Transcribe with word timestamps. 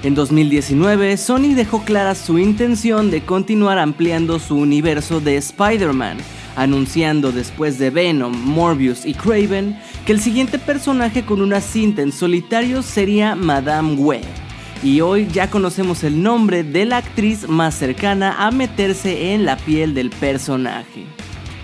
En 0.03 0.15
2019, 0.15 1.15
Sony 1.15 1.53
dejó 1.55 1.83
clara 1.85 2.13
su 2.13 2.37
intención 2.37 3.09
de 3.09 3.21
continuar 3.21 3.77
ampliando 3.77 4.37
su 4.37 4.57
universo 4.57 5.21
de 5.21 5.37
Spider-Man, 5.37 6.17
anunciando 6.57 7.31
después 7.31 7.79
de 7.79 7.89
Venom, 7.89 8.35
Morbius 8.45 9.05
y 9.05 9.13
Craven 9.13 9.79
que 10.05 10.11
el 10.11 10.19
siguiente 10.19 10.59
personaje 10.59 11.23
con 11.23 11.41
una 11.41 11.61
cinta 11.61 12.01
en 12.01 12.11
solitario 12.11 12.81
sería 12.81 13.33
Madame 13.33 13.93
Web. 13.93 14.42
Y 14.83 14.99
hoy 14.99 15.29
ya 15.31 15.49
conocemos 15.49 16.03
el 16.03 16.21
nombre 16.21 16.65
de 16.65 16.83
la 16.83 16.97
actriz 16.97 17.47
más 17.47 17.73
cercana 17.73 18.45
a 18.45 18.51
meterse 18.51 19.33
en 19.33 19.45
la 19.45 19.55
piel 19.55 19.93
del 19.93 20.09
personaje. 20.09 21.05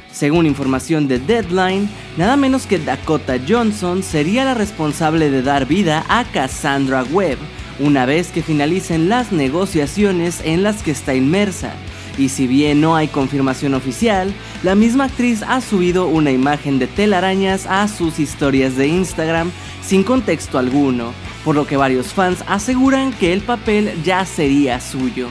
Según 0.10 0.46
información 0.46 1.10
de 1.10 1.20
Deadline, 1.20 1.90
nada 2.16 2.38
menos 2.38 2.66
que 2.66 2.80
Dakota 2.80 3.36
Johnson 3.46 4.04
sería 4.04 4.46
la 4.46 4.54
responsable 4.54 5.30
de 5.30 5.42
dar 5.42 5.66
vida 5.66 6.06
a 6.08 6.24
Cassandra 6.24 7.04
Webb, 7.04 7.40
una 7.80 8.06
vez 8.06 8.32
que 8.32 8.42
finalicen 8.42 9.10
las 9.10 9.34
negociaciones 9.34 10.42
en 10.46 10.64
las 10.64 10.82
que 10.82 10.92
está 10.92 11.14
inmersa. 11.14 11.74
Y 12.18 12.30
si 12.30 12.48
bien 12.48 12.80
no 12.80 12.96
hay 12.96 13.10
confirmación 13.10 13.74
oficial, 13.74 14.34
la 14.64 14.76
misma 14.76 15.06
actriz 15.06 15.44
ha 15.44 15.60
subido 15.60 16.08
una 16.08 16.32
imagen 16.32 16.80
de 16.80 16.88
telarañas 16.88 17.66
a 17.66 17.90
sus 17.90 18.18
historias 18.18 18.78
de 18.78 18.88
Instagram 18.88 19.52
sin 19.82 20.04
contexto 20.04 20.58
alguno, 20.58 21.14
por 21.44 21.56
lo 21.56 21.66
que 21.66 21.78
varios 21.78 22.14
fans 22.14 22.44
aseguran 22.48 23.14
que 23.14 23.34
el 23.34 23.42
papel 23.42 23.94
ya 24.04 24.26
sería 24.26 24.80
suyo. 24.80 25.30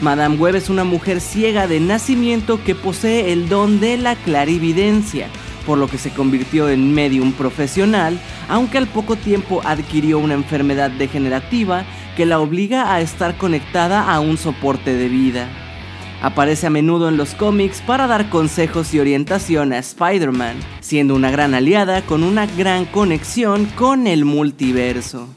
Madame 0.00 0.36
Web 0.36 0.56
es 0.56 0.68
una 0.70 0.84
mujer 0.84 1.20
ciega 1.20 1.66
de 1.66 1.80
nacimiento 1.80 2.62
que 2.62 2.74
posee 2.74 3.32
el 3.32 3.48
don 3.48 3.80
de 3.80 3.96
la 3.96 4.16
clarividencia, 4.16 5.28
por 5.66 5.78
lo 5.78 5.88
que 5.88 5.98
se 5.98 6.10
convirtió 6.10 6.68
en 6.68 6.92
medium 6.92 7.32
profesional, 7.32 8.18
aunque 8.48 8.78
al 8.78 8.86
poco 8.86 9.16
tiempo 9.16 9.62
adquirió 9.64 10.18
una 10.18 10.34
enfermedad 10.34 10.90
degenerativa 10.90 11.84
que 12.16 12.26
la 12.26 12.40
obliga 12.40 12.92
a 12.92 13.00
estar 13.00 13.36
conectada 13.36 14.12
a 14.12 14.20
un 14.20 14.36
soporte 14.36 14.94
de 14.94 15.08
vida. 15.08 15.63
Aparece 16.24 16.68
a 16.68 16.70
menudo 16.70 17.10
en 17.10 17.18
los 17.18 17.34
cómics 17.34 17.82
para 17.82 18.06
dar 18.06 18.30
consejos 18.30 18.94
y 18.94 18.98
orientación 18.98 19.74
a 19.74 19.78
Spider-Man, 19.78 20.56
siendo 20.80 21.14
una 21.14 21.30
gran 21.30 21.52
aliada 21.52 22.00
con 22.00 22.22
una 22.22 22.46
gran 22.46 22.86
conexión 22.86 23.66
con 23.66 24.06
el 24.06 24.24
multiverso. 24.24 25.28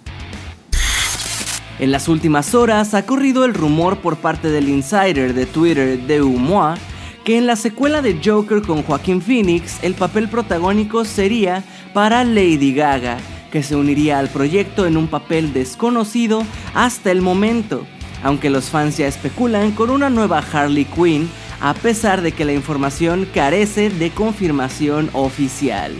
En 1.79 1.91
las 1.91 2.07
últimas 2.07 2.55
horas 2.55 2.93
ha 2.93 3.05
corrido 3.05 3.43
el 3.43 3.53
rumor 3.53 3.97
por 3.97 4.15
parte 4.15 4.49
del 4.49 4.69
insider 4.69 5.33
de 5.33 5.45
Twitter 5.45 5.99
de 6.03 6.21
Umoa 6.21 6.77
que 7.25 7.37
en 7.37 7.47
la 7.47 7.57
secuela 7.57 8.01
de 8.01 8.21
Joker 8.23 8.61
con 8.61 8.81
Joaquín 8.81 9.21
Phoenix 9.21 9.83
el 9.83 9.93
papel 9.93 10.29
protagónico 10.29 11.03
sería 11.03 11.65
para 11.93 12.23
Lady 12.23 12.73
Gaga, 12.73 13.17
que 13.51 13.61
se 13.61 13.75
uniría 13.75 14.19
al 14.19 14.29
proyecto 14.29 14.85
en 14.85 14.95
un 14.95 15.07
papel 15.07 15.51
desconocido 15.51 16.43
hasta 16.73 17.11
el 17.11 17.21
momento, 17.21 17.85
aunque 18.27 18.49
los 18.49 18.65
fans 18.65 18.97
ya 18.97 19.07
especulan 19.07 19.71
con 19.71 19.89
una 19.89 20.09
nueva 20.09 20.43
Harley 20.51 20.83
Quinn 20.83 21.29
a 21.61 21.73
pesar 21.73 22.21
de 22.21 22.33
que 22.33 22.43
la 22.43 22.51
información 22.51 23.25
carece 23.33 23.89
de 23.89 24.09
confirmación 24.09 25.09
oficial. 25.13 25.93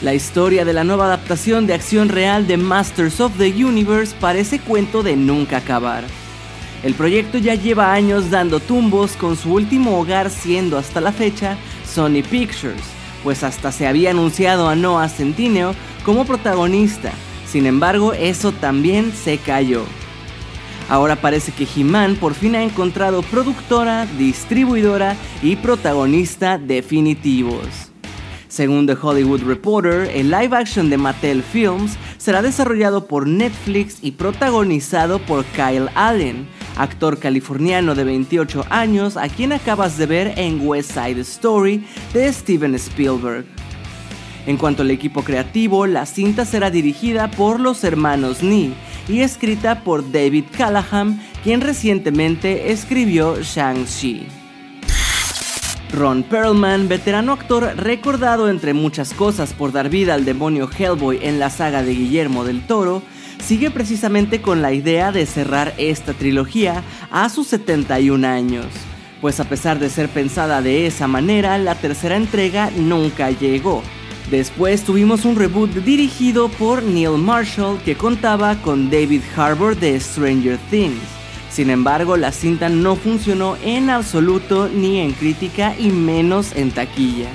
La 0.00 0.14
historia 0.14 0.64
de 0.64 0.72
la 0.72 0.84
nueva 0.84 1.06
adaptación 1.06 1.66
de 1.66 1.74
acción 1.74 2.08
real 2.08 2.46
de 2.46 2.56
Masters 2.56 3.18
of 3.18 3.36
the 3.36 3.64
Universe 3.64 4.14
parece 4.20 4.60
cuento 4.60 5.02
de 5.02 5.16
nunca 5.16 5.56
acabar. 5.56 6.04
El 6.84 6.94
proyecto 6.94 7.38
ya 7.38 7.56
lleva 7.56 7.92
años 7.92 8.30
dando 8.30 8.60
tumbos 8.60 9.16
con 9.16 9.36
su 9.36 9.54
último 9.54 9.98
hogar 9.98 10.30
siendo 10.30 10.78
hasta 10.78 11.00
la 11.00 11.10
fecha 11.10 11.56
Sony 11.84 12.22
Pictures, 12.30 12.84
pues 13.24 13.42
hasta 13.42 13.72
se 13.72 13.88
había 13.88 14.12
anunciado 14.12 14.68
a 14.68 14.76
Noah 14.76 15.08
Centineo 15.08 15.74
como 16.04 16.24
protagonista, 16.24 17.10
sin 17.44 17.66
embargo 17.66 18.12
eso 18.12 18.52
también 18.52 19.12
se 19.12 19.38
cayó. 19.38 19.84
Ahora 20.88 21.16
parece 21.16 21.52
que 21.52 21.66
He-Man 21.66 22.16
por 22.16 22.34
fin 22.34 22.54
ha 22.56 22.62
encontrado 22.62 23.22
productora, 23.22 24.06
distribuidora 24.18 25.16
y 25.42 25.56
protagonista 25.56 26.58
definitivos. 26.58 27.90
Según 28.48 28.86
The 28.86 28.96
Hollywood 29.00 29.42
Reporter, 29.42 30.10
el 30.14 30.30
live 30.30 30.56
action 30.56 30.88
de 30.88 30.96
Mattel 30.96 31.42
Films 31.42 31.96
será 32.18 32.40
desarrollado 32.40 33.08
por 33.08 33.26
Netflix 33.26 33.98
y 34.00 34.12
protagonizado 34.12 35.18
por 35.18 35.44
Kyle 35.46 35.88
Allen, 35.94 36.46
actor 36.76 37.18
californiano 37.18 37.94
de 37.94 38.04
28 38.04 38.66
años 38.70 39.16
a 39.16 39.28
quien 39.28 39.52
acabas 39.52 39.98
de 39.98 40.06
ver 40.06 40.34
en 40.36 40.60
West 40.64 40.92
Side 40.92 41.20
Story 41.22 41.84
de 42.12 42.32
Steven 42.32 42.74
Spielberg. 42.76 43.44
En 44.46 44.58
cuanto 44.58 44.82
al 44.82 44.90
equipo 44.90 45.24
creativo, 45.24 45.86
la 45.86 46.04
cinta 46.06 46.44
será 46.44 46.70
dirigida 46.70 47.30
por 47.30 47.58
los 47.58 47.82
hermanos 47.82 48.42
Nee 48.42 48.72
y 49.08 49.20
escrita 49.20 49.82
por 49.84 50.10
David 50.10 50.44
Callahan, 50.56 51.20
quien 51.42 51.60
recientemente 51.60 52.72
escribió 52.72 53.36
Shang-Chi. 53.40 54.26
Ron 55.92 56.24
Perlman, 56.24 56.88
veterano 56.88 57.32
actor 57.32 57.74
recordado 57.76 58.48
entre 58.48 58.74
muchas 58.74 59.14
cosas 59.14 59.52
por 59.52 59.70
dar 59.70 59.90
vida 59.90 60.14
al 60.14 60.24
demonio 60.24 60.68
Hellboy 60.68 61.20
en 61.22 61.38
la 61.38 61.50
saga 61.50 61.82
de 61.82 61.94
Guillermo 61.94 62.44
del 62.44 62.66
Toro, 62.66 63.02
sigue 63.38 63.70
precisamente 63.70 64.42
con 64.42 64.60
la 64.60 64.72
idea 64.72 65.12
de 65.12 65.24
cerrar 65.26 65.72
esta 65.78 66.12
trilogía 66.12 66.82
a 67.10 67.28
sus 67.28 67.46
71 67.48 68.26
años. 68.26 68.66
Pues 69.20 69.38
a 69.38 69.44
pesar 69.44 69.78
de 69.78 69.88
ser 69.88 70.08
pensada 70.08 70.62
de 70.62 70.86
esa 70.86 71.06
manera, 71.06 71.56
la 71.58 71.76
tercera 71.76 72.16
entrega 72.16 72.70
nunca 72.76 73.30
llegó. 73.30 73.82
Después 74.30 74.82
tuvimos 74.82 75.24
un 75.24 75.36
reboot 75.36 75.70
dirigido 75.84 76.48
por 76.48 76.82
Neil 76.82 77.18
Marshall 77.18 77.78
que 77.84 77.94
contaba 77.94 78.56
con 78.56 78.88
David 78.88 79.20
Harbour 79.36 79.76
de 79.76 80.00
Stranger 80.00 80.58
Things. 80.70 81.02
Sin 81.50 81.70
embargo, 81.70 82.16
la 82.16 82.32
cinta 82.32 82.68
no 82.68 82.96
funcionó 82.96 83.56
en 83.62 83.90
absoluto 83.90 84.68
ni 84.68 85.00
en 85.00 85.12
crítica 85.12 85.74
y 85.78 85.90
menos 85.90 86.56
en 86.56 86.70
taquilla. 86.70 87.28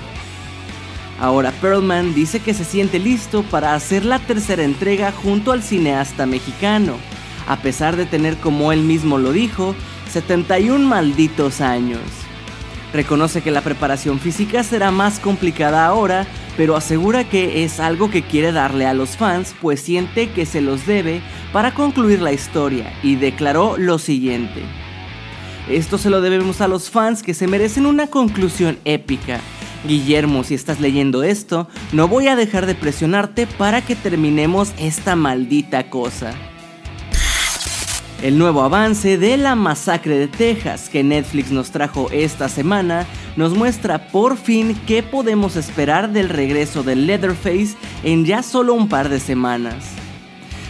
Ahora 1.22 1.52
Perlman 1.52 2.14
dice 2.16 2.40
que 2.40 2.54
se 2.54 2.66
siente 2.66 2.98
listo 2.98 3.44
para 3.44 3.76
hacer 3.76 4.04
la 4.04 4.20
tercera 4.20 4.64
entrega 4.64 5.12
junto 5.12 5.52
al 5.52 5.62
cineasta 5.62 6.26
mexicano, 6.26 6.96
a 7.48 7.58
pesar 7.58 7.98
de 7.98 8.06
tener, 8.06 8.38
como 8.38 8.72
él 8.72 8.82
mismo 8.82 9.18
lo 9.18 9.32
dijo, 9.32 9.76
71 10.12 10.86
malditos 10.88 11.62
años. 11.62 12.02
Reconoce 12.94 13.42
que 13.42 13.52
la 13.52 13.62
preparación 13.62 14.20
física 14.20 14.64
será 14.64 14.92
más 14.92 15.20
complicada 15.20 15.86
ahora, 15.86 16.26
pero 16.60 16.76
asegura 16.76 17.24
que 17.24 17.64
es 17.64 17.80
algo 17.80 18.12
que 18.12 18.22
quiere 18.22 18.52
darle 18.52 18.86
a 18.86 18.94
los 18.94 19.16
fans, 19.16 19.56
pues 19.62 19.80
siente 19.80 20.30
que 20.32 20.46
se 20.46 20.60
los 20.60 20.86
debe 20.86 21.22
para 21.54 21.74
concluir 21.74 22.22
la 22.22 22.34
historia 22.34 22.92
y 23.02 23.16
declaró 23.16 23.78
lo 23.78 23.98
siguiente. 23.98 24.64
Esto 25.70 25.98
se 25.98 26.10
lo 26.10 26.20
debemos 26.20 26.60
a 26.60 26.68
los 26.68 26.90
fans 26.90 27.24
que 27.24 27.34
se 27.34 27.48
merecen 27.48 27.86
una 27.86 28.08
conclusión 28.08 28.78
épica. 28.84 29.40
Guillermo, 29.88 30.44
si 30.44 30.54
estás 30.54 30.82
leyendo 30.82 31.24
esto, 31.24 31.70
no 31.94 32.10
voy 32.10 32.28
a 32.28 32.36
dejar 32.36 32.66
de 32.66 32.76
presionarte 32.76 33.48
para 33.48 33.80
que 33.82 33.96
terminemos 33.96 34.74
esta 34.78 35.16
maldita 35.16 35.90
cosa. 35.90 36.34
El 38.22 38.38
nuevo 38.38 38.64
avance 38.64 39.18
de 39.18 39.38
la 39.38 39.56
masacre 39.56 40.18
de 40.18 40.28
Texas 40.28 40.90
que 40.90 41.06
Netflix 41.06 41.52
nos 41.52 41.72
trajo 41.72 42.10
esta 42.12 42.50
semana 42.50 43.08
nos 43.38 43.56
muestra 43.56 44.10
por 44.10 44.36
fin 44.36 44.78
qué 44.86 45.04
podemos 45.04 45.56
esperar 45.56 46.12
del 46.12 46.28
regreso 46.28 46.84
de 46.84 46.98
Leatherface 46.98 47.78
en 48.04 48.26
ya 48.26 48.44
solo 48.44 48.74
un 48.74 48.90
par 48.90 49.08
de 49.08 49.22
semanas. 49.22 49.86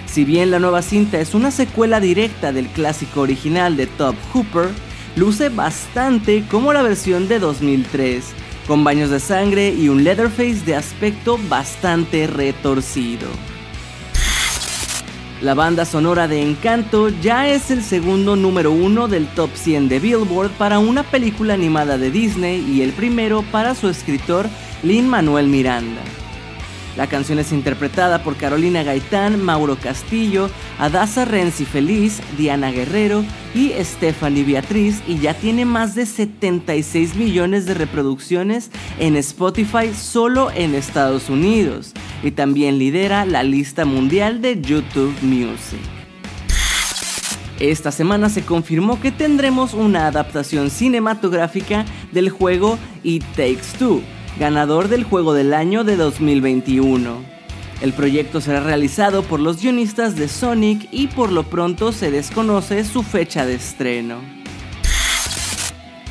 Si 0.06 0.25
bien 0.25 0.51
la 0.51 0.60
nueva 0.60 0.84
cinta 0.84 1.19
es 1.19 1.34
una 1.34 1.50
secuela 1.50 2.00
directa 2.00 2.51
del 2.51 2.68
clásico 2.68 3.22
original 3.22 3.75
de 3.78 3.88
Top 3.88 4.16
Hooper, 4.31 4.69
luce 5.16 5.50
bastante 5.50 6.44
como 6.51 6.72
la 6.72 6.84
versión 6.84 7.28
de 7.28 7.40
2003, 7.40 8.25
con 8.68 8.84
baños 8.84 9.10
de 9.10 9.19
sangre 9.19 9.74
y 9.74 9.90
un 9.90 10.04
Leatherface 10.04 10.66
de 10.66 10.75
aspecto 10.75 11.40
bastante 11.50 12.28
retorcido. 12.28 13.28
La 15.41 15.53
banda 15.53 15.86
sonora 15.86 16.27
de 16.27 16.41
Encanto 16.41 17.07
ya 17.07 17.47
es 17.47 17.71
el 17.71 17.81
segundo 17.81 18.36
número 18.36 18.74
uno 18.74 19.07
del 19.07 19.25
top 19.25 19.50
100 19.53 19.88
de 19.88 20.00
Billboard 20.00 20.51
para 20.51 20.80
una 20.80 21.03
película 21.03 21.53
animada 21.53 21.97
de 21.97 22.12
Disney 22.12 22.59
y 22.59 22.81
el 22.81 22.91
primero 22.91 23.41
para 23.44 23.74
su 23.74 23.88
escritor 23.88 24.50
Lin 24.83 25.07
Manuel 25.07 25.47
Miranda. 25.47 26.01
La 26.97 27.07
canción 27.07 27.39
es 27.39 27.53
interpretada 27.53 28.21
por 28.21 28.36
Carolina 28.36 28.83
Gaitán, 28.83 29.41
Mauro 29.41 29.77
Castillo, 29.77 30.50
Adasa 30.77 31.24
Renzi 31.24 31.63
Feliz, 31.63 32.19
Diana 32.38 32.71
Guerrero 32.71 33.24
y 33.56 33.71
Stephanie 33.80 34.44
Beatriz 34.44 35.01
y 35.07 35.19
ya 35.19 35.33
tiene 35.33 35.63
más 35.63 35.95
de 35.95 36.06
76 36.06 37.15
millones 37.15 37.65
de 37.65 37.75
reproducciones 37.75 38.71
en 39.00 39.15
Spotify 39.15 39.94
solo 39.94 40.51
en 40.51 40.75
Estados 40.75 41.30
Unidos 41.30 41.94
y 42.24 42.31
también 42.31 42.77
lidera 42.77 43.25
la 43.25 43.44
lista 43.44 43.86
mundial 43.86 44.42
de 44.42 44.62
YouTube 44.62 45.13
Music. 45.21 45.80
Esta 47.60 47.92
semana 47.92 48.30
se 48.30 48.44
confirmó 48.44 49.01
que 49.01 49.12
tendremos 49.12 49.74
una 49.74 50.07
adaptación 50.07 50.69
cinematográfica 50.69 51.86
del 52.12 52.30
juego 52.30 52.80
It 53.04 53.24
Takes 53.36 53.77
Two, 53.77 54.01
ganador 54.39 54.88
del 54.88 55.04
Juego 55.04 55.33
del 55.33 55.54
Año 55.54 55.83
de 55.83 55.98
2021. 55.98 57.39
El 57.81 57.94
proyecto 57.94 58.39
será 58.39 58.62
realizado 58.62 59.24
por 59.24 59.39
los 59.39 59.62
guionistas 59.62 60.15
de 60.15 60.27
Sonic 60.27 60.88
y 60.92 61.07
por 61.07 61.31
lo 61.31 61.44
pronto 61.44 61.92
se 61.92 62.12
desconoce 62.12 62.83
su 62.86 63.04
fecha 63.04 63.45
de 63.45 63.56
estreno. 63.56 64.39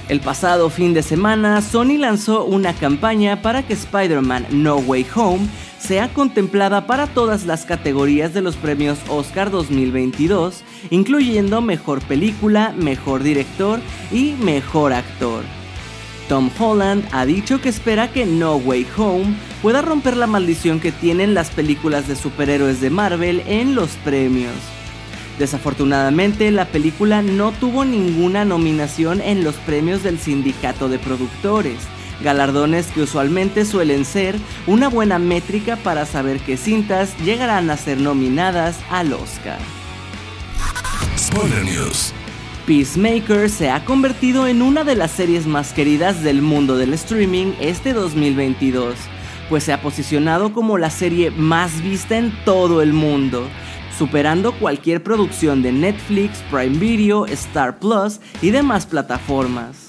El 0.09 0.21
pasado 0.21 0.71
fin 0.71 0.95
de 0.95 1.03
semana, 1.03 1.61
Sony 1.61 1.99
lanzó 1.99 2.45
una 2.47 2.73
campaña 2.73 3.43
para 3.43 3.63
que 3.63 3.75
Spider-Man 3.75 4.47
No 4.51 4.77
Way 4.77 5.07
Home 5.15 5.47
sea 5.89 6.13
contemplada 6.13 6.87
para 6.87 7.07
todas 7.07 7.47
las 7.47 7.65
categorías 7.65 8.35
de 8.35 8.43
los 8.43 8.57
premios 8.57 8.99
Oscar 9.09 9.51
2022, 9.51 10.63
incluyendo 10.91 11.63
Mejor 11.63 12.03
Película, 12.03 12.75
Mejor 12.77 13.23
Director 13.23 13.81
y 14.13 14.35
Mejor 14.35 14.93
Actor. 14.93 15.45
Tom 16.29 16.51
Holland 16.59 17.09
ha 17.11 17.25
dicho 17.25 17.63
que 17.63 17.71
espera 17.71 18.13
que 18.13 18.27
No 18.27 18.57
Way 18.57 18.87
Home 18.99 19.35
pueda 19.63 19.81
romper 19.81 20.19
la 20.19 20.27
maldición 20.27 20.79
que 20.79 20.93
tienen 20.93 21.33
las 21.33 21.49
películas 21.49 22.07
de 22.07 22.17
superhéroes 22.17 22.83
de 22.83 22.91
Marvel 22.91 23.43
en 23.47 23.75
los 23.75 23.89
premios. 24.05 24.53
Desafortunadamente, 25.39 26.51
la 26.51 26.67
película 26.67 27.23
no 27.23 27.51
tuvo 27.53 27.87
ninguna 27.87 28.45
nominación 28.45 29.23
en 29.23 29.43
los 29.43 29.55
premios 29.55 30.03
del 30.03 30.19
sindicato 30.19 30.91
de 30.91 30.99
productores, 30.99 31.79
galardones 32.23 32.87
que 32.89 33.03
usualmente 33.03 33.65
suelen 33.65 34.05
ser 34.05 34.37
una 34.67 34.89
buena 34.89 35.19
métrica 35.19 35.77
para 35.77 36.07
saber 36.07 36.41
qué 36.41 36.57
cintas 36.57 37.17
llegarán 37.25 37.71
a 37.71 37.77
ser 37.77 37.99
nominadas 37.99 38.79
al 38.91 39.13
Oscar. 39.13 39.59
Spoiler 41.17 41.65
News. 41.65 42.13
Peacemaker 42.67 43.49
se 43.49 43.71
ha 43.71 43.85
convertido 43.87 44.47
en 44.47 44.61
una 44.61 44.85
de 44.85 44.95
las 44.95 45.11
series 45.11 45.47
más 45.47 45.73
queridas 45.73 46.23
del 46.23 46.43
mundo 46.43 46.77
del 46.77 46.93
streaming 46.93 47.55
este 47.61 47.95
2022, 47.95 48.95
pues 49.49 49.65
se 49.65 49.73
ha 49.73 49.81
posicionado 49.81 50.53
como 50.53 50.77
la 50.77 50.91
serie 50.91 51.31
más 51.31 51.83
vista 51.83 52.19
en 52.19 52.31
todo 52.45 52.83
el 52.83 52.93
mundo, 52.93 53.49
superando 53.97 54.53
cualquier 54.53 55.03
producción 55.03 55.63
de 55.63 55.73
Netflix, 55.73 56.41
Prime 56.51 56.79
Video, 56.79 57.25
Star 57.25 57.79
Plus 57.79 58.21
y 58.43 58.51
demás 58.51 58.85
plataformas. 58.85 59.88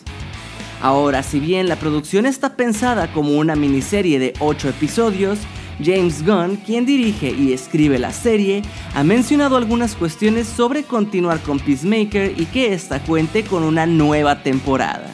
Ahora, 0.81 1.23
si 1.23 1.39
bien 1.39 1.67
la 1.67 1.75
producción 1.75 2.25
está 2.25 2.55
pensada 2.55 3.11
como 3.11 3.37
una 3.37 3.55
miniserie 3.55 4.17
de 4.17 4.33
8 4.39 4.69
episodios, 4.69 5.39
James 5.83 6.25
Gunn, 6.25 6.57
quien 6.57 6.85
dirige 6.85 7.31
y 7.31 7.51
escribe 7.51 7.99
la 7.99 8.13
serie, 8.13 8.61
ha 8.95 9.03
mencionado 9.03 9.57
algunas 9.57 9.95
cuestiones 9.95 10.47
sobre 10.47 10.83
continuar 10.83 11.41
con 11.41 11.59
Peacemaker 11.59 12.33
y 12.37 12.45
que 12.45 12.73
esta 12.73 12.99
cuente 13.01 13.43
con 13.43 13.63
una 13.63 13.85
nueva 13.85 14.41
temporada. 14.41 15.11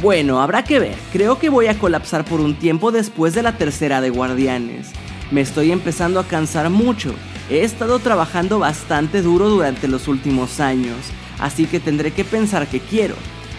Bueno, 0.00 0.40
habrá 0.40 0.64
que 0.64 0.78
ver, 0.78 0.96
creo 1.12 1.38
que 1.38 1.50
voy 1.50 1.66
a 1.66 1.78
colapsar 1.78 2.24
por 2.24 2.40
un 2.40 2.54
tiempo 2.54 2.92
después 2.92 3.34
de 3.34 3.42
la 3.42 3.56
tercera 3.56 4.00
de 4.00 4.10
Guardianes. 4.10 4.90
Me 5.30 5.40
estoy 5.40 5.70
empezando 5.70 6.20
a 6.20 6.26
cansar 6.26 6.68
mucho, 6.68 7.14
he 7.50 7.62
estado 7.62 7.98
trabajando 7.98 8.58
bastante 8.58 9.22
duro 9.22 9.48
durante 9.48 9.88
los 9.88 10.08
últimos 10.08 10.60
años, 10.60 10.96
así 11.38 11.66
que 11.66 11.80
tendré 11.80 12.10
que 12.10 12.24
pensar 12.24 12.66
que 12.66 12.80
quiero, 12.80 13.14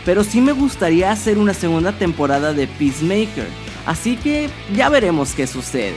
pero 0.06 0.24
sí 0.24 0.40
me 0.40 0.54
gustaría 0.54 1.12
hacer 1.12 1.38
una 1.38 1.54
segunda 1.54 1.92
temporada 1.92 2.54
de 2.54 2.68
Peacemaker, 2.68 3.48
Así 3.86 4.18
que 4.18 4.50
ya 4.76 4.90
veremos 4.90 5.34
qué 5.34 5.48
sucede. 5.48 5.96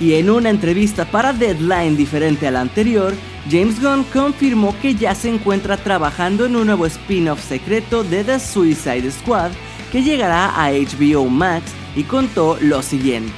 Y 0.00 0.14
en 0.14 0.28
una 0.28 0.50
entrevista 0.50 1.04
para 1.04 1.32
Deadline 1.32 1.96
diferente 1.96 2.46
a 2.46 2.50
la 2.50 2.60
anterior, 2.60 3.14
James 3.50 3.80
Gunn 3.80 4.04
confirmó 4.12 4.74
que 4.80 4.94
ya 4.94 5.14
se 5.14 5.28
encuentra 5.28 5.76
trabajando 5.76 6.46
en 6.46 6.56
un 6.56 6.66
nuevo 6.66 6.84
spin-off 6.86 7.42
secreto 7.42 8.04
de 8.04 8.24
The 8.24 8.38
Suicide 8.38 9.10
Squad 9.10 9.52
que 9.92 10.02
llegará 10.02 10.60
a 10.60 10.72
HBO 10.72 11.26
Max 11.26 11.72
y 11.94 12.02
contó 12.02 12.58
lo 12.60 12.82
siguiente. 12.82 13.32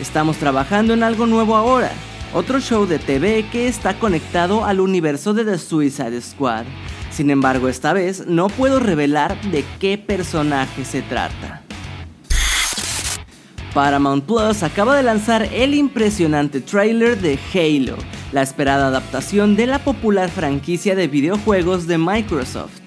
Estamos 0.00 0.38
trabajando 0.38 0.94
en 0.94 1.02
algo 1.02 1.26
nuevo 1.26 1.54
ahora, 1.54 1.92
otro 2.32 2.58
show 2.60 2.86
de 2.86 2.98
TV 2.98 3.44
que 3.52 3.68
está 3.68 3.98
conectado 3.98 4.64
al 4.64 4.80
universo 4.80 5.34
de 5.34 5.44
The 5.44 5.58
Suicide 5.58 6.20
Squad. 6.22 6.64
Sin 7.12 7.30
embargo, 7.30 7.68
esta 7.68 7.92
vez 7.92 8.26
no 8.26 8.48
puedo 8.48 8.80
revelar 8.80 9.40
de 9.50 9.64
qué 9.78 9.98
personaje 9.98 10.84
se 10.84 11.02
trata. 11.02 11.62
Paramount 13.74 14.24
Plus 14.24 14.62
acaba 14.62 14.96
de 14.96 15.02
lanzar 15.02 15.48
el 15.52 15.74
impresionante 15.74 16.60
trailer 16.60 17.18
de 17.18 17.38
Halo, 17.54 17.96
la 18.32 18.42
esperada 18.42 18.88
adaptación 18.88 19.56
de 19.56 19.66
la 19.66 19.78
popular 19.78 20.30
franquicia 20.30 20.94
de 20.94 21.08
videojuegos 21.08 21.86
de 21.86 21.98
Microsoft. 21.98 22.80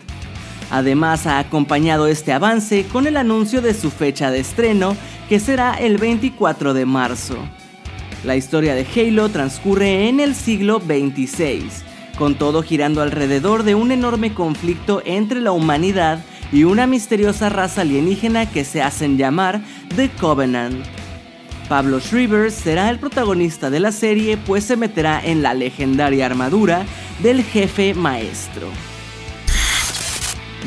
Además 0.72 1.28
ha 1.28 1.40
acompañado 1.40 2.08
este 2.08 2.34
avance 2.34 2.86
con 2.92 3.08
el 3.08 3.18
anuncio 3.18 3.62
de 3.62 3.74
su 3.74 3.92
fecha 3.92 4.32
de 4.32 4.40
estreno, 4.40 4.96
que 5.30 5.40
será 5.40 5.76
el 5.76 5.98
24 5.98 6.74
de 6.74 6.86
marzo. 6.86 7.38
La 8.24 8.36
historia 8.36 8.74
de 8.74 8.86
Halo 8.96 9.30
transcurre 9.30 10.08
en 10.08 10.20
el 10.20 10.34
siglo 10.36 10.80
XXVI, 10.80 11.70
con 12.18 12.36
todo 12.36 12.64
girando 12.64 13.02
alrededor 13.02 13.64
de 13.64 13.76
un 13.76 13.92
enorme 13.92 14.34
conflicto 14.34 15.02
entre 15.06 15.42
la 15.42 15.52
humanidad 15.52 16.24
y 16.52 16.64
una 16.64 16.88
misteriosa 16.88 17.50
raza 17.50 17.82
alienígena 17.82 18.50
que 18.50 18.64
se 18.64 18.82
hacen 18.82 19.18
llamar 19.18 19.62
The 19.96 20.10
Covenant. 20.10 20.86
Pablo 21.68 22.00
Shriver 22.00 22.52
será 22.52 22.90
el 22.90 23.00
protagonista 23.00 23.70
de 23.70 23.80
la 23.80 23.92
serie 23.92 24.38
pues 24.38 24.64
se 24.64 24.78
meterá 24.78 25.20
en 25.24 25.42
la 25.42 25.54
legendaria 25.54 26.26
armadura 26.26 26.86
del 27.22 27.44
jefe 27.44 27.94
maestro. 27.94 28.68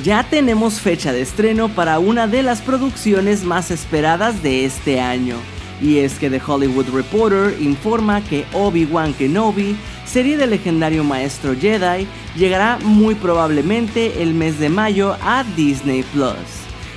Ya 0.05 0.23
tenemos 0.23 0.81
fecha 0.81 1.13
de 1.13 1.23
estreno 1.23 1.69
para 1.69 1.99
una 1.99 2.27
de 2.27 2.43
las 2.43 2.63
producciones 2.63 3.45
más 3.45 3.71
esperadas 3.71 4.43
de 4.43 4.65
este 4.65 5.01
año, 5.01 5.37
y 5.81 5.99
es 5.99 6.19
que 6.19 6.31
The 6.31 6.41
Hollywood 6.45 6.91
Reporter 6.93 7.61
informa 7.61 8.23
que 8.23 8.45
Obi-Wan 8.53 9.13
Kenobi 9.15 9.77
serie 10.09 10.37
del 10.37 10.51
legendario 10.51 11.05
maestro 11.05 11.55
Jedi, 11.55 12.09
llegará 12.37 12.79
muy 12.83 13.15
probablemente 13.15 14.23
el 14.23 14.35
mes 14.35 14.59
de 14.59 14.69
mayo 14.69 15.17
a 15.23 15.45
Disney 15.57 16.03
Plus. 16.03 16.35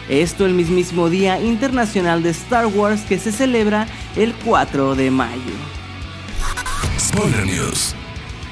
Esto 0.10 0.46
el 0.46 0.54
mismísimo 0.54 1.10
Día 1.10 1.40
Internacional 1.40 2.24
de 2.24 2.30
Star 2.32 2.68
Wars 2.68 3.02
que 3.02 3.20
se 3.20 3.32
celebra 3.32 3.88
el 4.16 4.34
4 4.46 4.96
de 4.96 5.12
mayo. 5.12 5.54
Spoiler 7.00 7.46
News. 7.46 7.96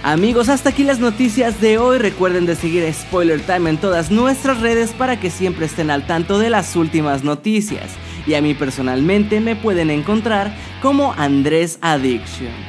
Amigos, 0.04 0.48
hasta 0.48 0.70
aquí 0.70 0.84
las 0.84 1.00
noticias 1.00 1.60
de 1.60 1.78
hoy. 1.78 1.98
Recuerden 1.98 2.46
de 2.46 2.56
seguir 2.56 2.90
Spoiler 2.94 3.42
Time 3.42 3.70
en 3.72 3.78
todas 3.78 4.12
nuestras 4.12 4.62
redes 4.62 4.92
para 4.92 5.20
que 5.20 5.30
siempre 5.30 5.66
estén 5.66 5.92
al 5.92 6.08
tanto 6.08 6.40
de 6.40 6.50
las 6.50 6.76
últimas 6.76 7.24
noticias. 7.24 7.92
Y 8.26 8.36
a 8.36 8.42
mí 8.42 8.54
personalmente 8.54 9.42
me 9.42 9.56
pueden 9.56 9.90
encontrar 9.90 10.56
como 10.82 11.14
Andrés 11.18 11.80
Addiction. 11.82 12.69